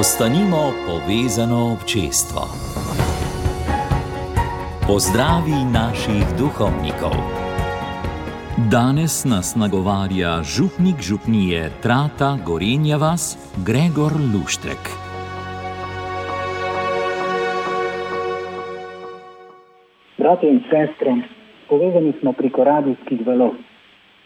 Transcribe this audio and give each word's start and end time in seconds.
Ostanimo 0.00 0.72
povezano 0.86 1.72
občestvo. 1.72 2.42
Pozdravi 4.86 5.58
naših 5.72 6.24
duhovnikov. 6.38 7.16
Danes 8.70 9.24
nas 9.24 9.56
nagovarja 9.56 10.42
župnik 10.42 11.00
župnije 11.00 11.70
Trata 11.82 12.36
Gorenja 12.46 12.96
vas 12.96 13.24
Gregor 13.66 14.12
Luštrek. 14.32 14.82
Brate 20.18 20.46
in 20.46 20.60
sestre, 20.70 21.12
povezani 21.68 22.12
smo 22.20 22.32
preko 22.32 22.64
radijskih 22.64 23.26
valov. 23.26 23.56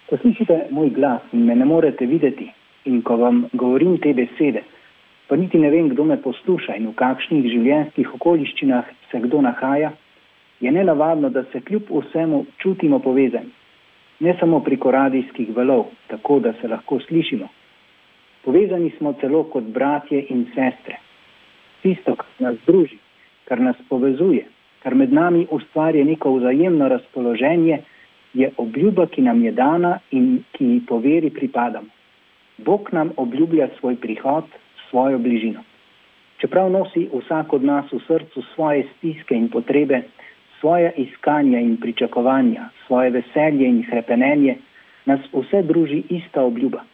Ko 0.08 0.16
slišite 0.16 0.66
moj 0.70 0.90
glas 0.90 1.22
in 1.32 1.46
me 1.46 1.54
ne 1.54 1.64
morete 1.64 2.06
videti, 2.06 2.50
in 2.84 3.02
ko 3.02 3.16
vam 3.16 3.44
govorim 3.52 3.98
te 4.02 4.14
besede, 4.14 4.62
pa 5.30 5.36
niti 5.36 5.58
ne 5.58 5.70
vem, 5.70 5.88
kdo 5.88 6.04
me 6.04 6.16
posluša 6.18 6.74
in 6.74 6.88
v 6.90 6.96
kakšnih 6.98 7.44
življenjskih 7.52 8.14
okoliščinah 8.16 8.86
se 9.12 9.18
kdo 9.22 9.38
nahaja, 9.46 9.92
je 10.60 10.70
nenavadno, 10.74 11.28
da 11.30 11.44
se 11.52 11.60
kljub 11.60 11.86
vsemu 11.86 12.40
čutimo 12.58 12.98
povezani. 12.98 13.52
Ne 14.26 14.34
samo 14.40 14.58
preko 14.60 14.90
radijskih 14.90 15.52
valov, 15.54 15.84
tako 16.10 16.40
da 16.42 16.52
se 16.58 16.68
lahko 16.68 16.98
slišimo. 17.06 17.46
Povezani 18.42 18.90
smo 18.96 19.12
celo 19.20 19.44
kot 19.52 19.68
bratje 19.70 20.24
in 20.34 20.48
sestre. 20.54 20.98
Tisto, 21.82 22.16
kar 22.18 22.48
nas 22.48 22.58
druži, 22.66 22.98
kar 23.46 23.62
nas 23.62 23.78
povezuje, 23.88 24.48
kar 24.82 24.94
med 24.98 25.12
nami 25.12 25.46
ustvarja 25.50 26.04
neko 26.04 26.32
vzajemno 26.40 26.88
razpoloženje, 26.88 27.78
je 28.34 28.50
obljuba, 28.56 29.06
ki 29.06 29.22
nam 29.22 29.44
je 29.44 29.52
dana 29.52 29.98
in 30.10 30.42
ki 30.58 30.64
ji 30.72 30.82
po 30.88 30.98
veri 30.98 31.30
pripadamo. 31.30 31.86
Bog 32.58 32.90
nam 32.92 33.14
obljublja 33.16 33.68
svoj 33.78 33.96
prihod, 33.96 34.50
svojo 34.90 35.18
bližino. 35.18 35.62
Čeprav 36.40 36.70
nosi 36.70 37.08
vsak 37.12 37.52
od 37.52 37.64
nas 37.64 37.92
v 37.92 38.00
srcu 38.06 38.42
svoje 38.54 38.86
stiske 38.96 39.34
in 39.34 39.48
potrebe, 39.48 40.02
svoje 40.60 40.92
iskanja 40.96 41.60
in 41.60 41.76
pričakovanja, 41.76 42.68
svoje 42.86 43.10
veselje 43.10 43.68
in 43.68 43.82
hrepenenje, 43.82 44.56
nas 45.06 45.20
vse 45.32 45.62
druži 45.62 46.02
ista 46.08 46.42
obljuba. 46.42 46.84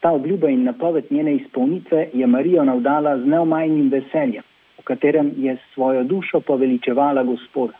Ta 0.00 0.10
obljuba 0.10 0.48
in 0.48 0.64
napoved 0.64 1.04
njene 1.10 1.34
izpolnitve 1.34 2.08
je 2.12 2.26
Marijo 2.26 2.64
navdala 2.64 3.18
z 3.18 3.26
neomajnim 3.26 3.88
veseljem, 3.88 4.42
v 4.78 4.82
katerem 4.84 5.32
je 5.36 5.56
svojo 5.74 6.04
dušo 6.04 6.40
poveličevala 6.40 7.22
Gospoda. 7.22 7.78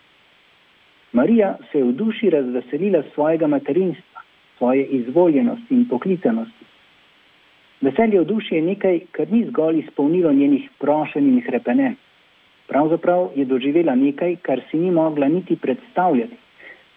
Marija 1.13 1.57
se 1.73 1.79
je 1.79 1.85
v 1.85 1.93
duši 1.93 2.31
razveselila 2.31 3.03
svojega 3.15 3.47
materinstva, 3.47 4.21
svoje 4.59 4.85
izvoljenosti 4.85 5.75
in 5.75 5.89
poklicanosti. 5.89 6.65
Veselje 7.93 8.21
v 8.21 8.25
duši 8.25 8.55
je 8.55 8.63
nekaj, 8.65 9.01
kar 9.13 9.29
ni 9.29 9.45
zgolj 9.51 9.83
izpolnilo 9.85 10.33
njenih 10.33 10.65
prošenj 10.81 11.27
in 11.29 11.41
hrepenenj. 11.45 11.97
Pravzaprav 12.67 13.35
je 13.37 13.45
doživela 13.45 13.93
nekaj, 13.95 14.37
kar 14.41 14.63
si 14.71 14.79
ni 14.81 14.91
mogla 14.91 15.29
niti 15.29 15.57
predstavljati, 15.61 16.37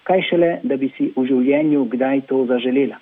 kaj 0.08 0.22
šele, 0.30 0.52
da 0.64 0.78
bi 0.78 0.88
si 0.96 1.10
v 1.16 1.26
življenju 1.28 1.82
kdaj 1.92 2.22
to 2.30 2.46
zaželela. 2.48 3.02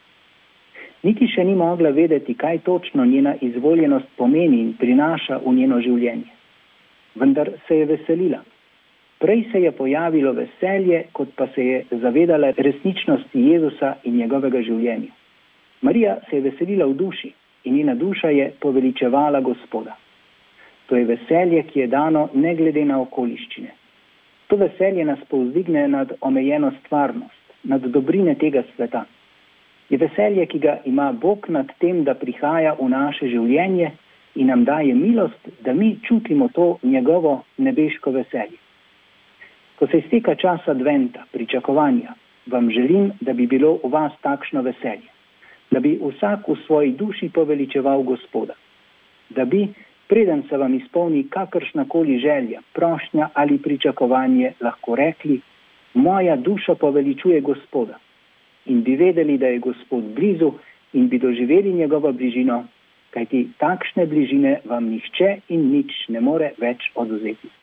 Niti 1.03 1.27
še 1.29 1.45
ni 1.45 1.53
mogla 1.55 1.91
vedeti, 1.93 2.33
kaj 2.33 2.63
točno 2.65 3.05
njena 3.05 3.35
izvoljenost 3.41 4.09
pomeni 4.17 4.63
in 4.63 4.73
prinaša 4.73 5.37
v 5.45 5.53
njeno 5.53 5.79
življenje. 5.85 6.33
Vendar 7.15 7.51
se 7.67 7.77
je 7.77 7.85
veselila. 7.85 8.41
Prej 9.21 9.45
se 9.51 9.61
je 9.61 9.71
pojavilo 9.71 10.33
veselje, 10.33 11.03
kot 11.13 11.37
pa 11.37 11.47
se 11.53 11.65
je 11.65 11.85
zavedala 12.01 12.55
resničnosti 12.57 13.45
Jezusa 13.51 13.93
in 14.03 14.17
njegovega 14.17 14.65
življenja. 14.65 15.13
Marija 15.81 16.17
se 16.29 16.41
je 16.41 16.47
veselila 16.49 16.89
v 16.89 16.97
duši, 16.97 17.33
in 17.63 17.75
njena 17.75 17.95
duša 17.95 18.29
je 18.29 18.51
poveličevala 18.59 19.41
Gospoda. 19.41 19.95
To 20.85 20.95
je 20.95 21.05
veselje, 21.05 21.63
ki 21.63 21.79
je 21.79 21.87
dano 21.87 22.29
ne 22.33 22.55
glede 22.55 22.85
na 22.85 23.01
okoliščine. 23.01 23.71
To 24.47 24.55
veselje 24.55 25.05
nas 25.05 25.19
povzdigne 25.29 25.87
nad 25.87 26.11
omejeno 26.21 26.71
stvarnost, 26.79 27.53
nad 27.63 27.81
dobrine 27.81 28.35
tega 28.35 28.63
sveta. 28.75 29.05
Je 29.89 29.97
veselje, 29.97 30.45
ki 30.45 30.59
ga 30.59 30.77
ima 30.85 31.11
Bog 31.11 31.45
nad 31.49 31.71
tem, 31.79 32.03
da 32.03 32.13
prihaja 32.13 32.75
v 32.79 32.89
naše 32.89 33.27
življenje 33.27 33.91
in 34.35 34.47
nam 34.47 34.65
daje 34.65 34.93
milost, 34.95 35.49
da 35.61 35.73
mi 35.73 35.95
čutimo 36.07 36.49
to 36.53 36.77
njegovo 36.83 37.43
nebeško 37.57 38.11
veselje. 38.11 38.59
Ko 39.79 39.87
se 39.87 39.97
izteka 39.97 40.35
čas 40.35 40.67
adventa, 40.67 41.23
pričakovanja, 41.31 42.13
vam 42.47 42.69
želim, 42.71 43.11
da 43.21 43.33
bi 43.33 43.47
bilo 43.47 43.77
v 43.83 43.89
vas 43.89 44.13
takšno 44.21 44.61
veselje 44.61 45.12
da 45.73 45.79
bi 45.79 45.97
vsak 45.97 46.47
v 46.47 46.55
svoji 46.65 46.91
duši 46.91 47.29
poveličeval 47.33 48.03
Gospoda, 48.03 48.53
da 49.29 49.45
bi, 49.45 49.67
preden 50.07 50.43
se 50.49 50.57
vam 50.57 50.73
izpolni 50.73 51.23
kakršna 51.29 51.85
koli 51.89 52.19
želja, 52.19 52.61
prošnja 52.73 53.29
ali 53.33 53.57
pričakovanje, 53.57 54.53
lahko 54.61 54.95
rekli: 54.95 55.41
Moja 55.93 56.35
duša 56.35 56.75
poveličuje 56.75 57.41
Gospoda 57.41 57.97
in 58.65 58.83
bi 58.83 58.95
vedeli, 58.95 59.37
da 59.37 59.47
je 59.47 59.59
Gospod 59.59 60.03
blizu 60.03 60.51
in 60.93 61.09
bi 61.09 61.19
doživeli 61.19 61.73
njegovo 61.73 62.11
bližino, 62.11 62.63
kajti 63.09 63.47
takšne 63.57 64.05
bližine 64.05 64.59
vam 64.65 64.85
nihče 64.85 65.37
in 65.49 65.71
nič 65.71 66.07
ne 66.07 66.21
more 66.21 66.53
več 66.57 66.91
oduzeti. 66.95 67.62